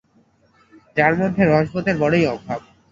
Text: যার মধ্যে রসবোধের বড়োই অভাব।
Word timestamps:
যার 0.97 1.13
মধ্যে 1.19 1.43
রসবোধের 1.45 1.95
বড়োই 1.99 2.25
অভাব। 2.27 2.59